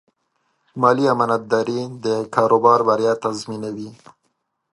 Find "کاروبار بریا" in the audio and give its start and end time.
2.35-3.13